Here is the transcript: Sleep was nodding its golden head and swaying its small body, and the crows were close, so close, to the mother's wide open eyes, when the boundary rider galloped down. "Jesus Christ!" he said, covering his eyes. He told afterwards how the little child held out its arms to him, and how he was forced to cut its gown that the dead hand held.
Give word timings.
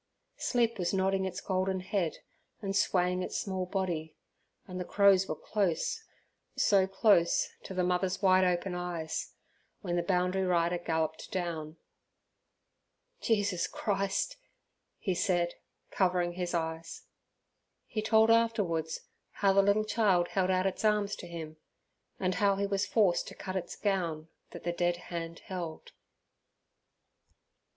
Sleep 0.39 0.79
was 0.79 0.95
nodding 0.95 1.25
its 1.25 1.39
golden 1.41 1.81
head 1.81 2.15
and 2.59 2.75
swaying 2.75 3.21
its 3.21 3.37
small 3.37 3.67
body, 3.67 4.15
and 4.67 4.79
the 4.79 4.83
crows 4.83 5.27
were 5.27 5.35
close, 5.35 6.03
so 6.55 6.87
close, 6.87 7.49
to 7.61 7.75
the 7.75 7.83
mother's 7.83 8.19
wide 8.19 8.43
open 8.43 8.73
eyes, 8.73 9.35
when 9.81 9.95
the 9.97 10.01
boundary 10.01 10.41
rider 10.41 10.79
galloped 10.79 11.31
down. 11.31 11.77
"Jesus 13.19 13.67
Christ!" 13.67 14.37
he 14.97 15.13
said, 15.13 15.53
covering 15.91 16.31
his 16.31 16.55
eyes. 16.55 17.03
He 17.85 18.01
told 18.01 18.31
afterwards 18.31 19.01
how 19.33 19.53
the 19.53 19.61
little 19.61 19.85
child 19.85 20.29
held 20.29 20.49
out 20.49 20.65
its 20.65 20.83
arms 20.83 21.15
to 21.17 21.27
him, 21.27 21.57
and 22.19 22.33
how 22.41 22.55
he 22.55 22.65
was 22.65 22.87
forced 22.87 23.27
to 23.27 23.35
cut 23.35 23.55
its 23.55 23.75
gown 23.75 24.29
that 24.49 24.63
the 24.63 24.73
dead 24.73 24.97
hand 25.13 25.41
held. 25.45 25.91